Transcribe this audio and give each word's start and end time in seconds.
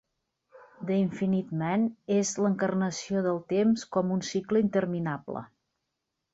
The 0.89 0.95
Infinite 1.01 1.53
Man 1.63 1.83
és 2.17 2.33
l'encarnació 2.45 3.23
del 3.29 3.39
temps 3.55 3.87
com 3.99 4.17
un 4.19 4.27
cicle 4.33 4.67
interminable. 4.67 5.49